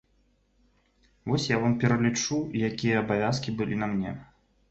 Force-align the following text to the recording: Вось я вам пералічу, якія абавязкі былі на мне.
Вось 1.31 1.45
я 1.49 1.59
вам 1.65 1.75
пералічу, 1.83 2.39
якія 2.71 2.95
абавязкі 3.05 3.53
былі 3.59 3.75
на 3.83 3.91
мне. 3.95 4.15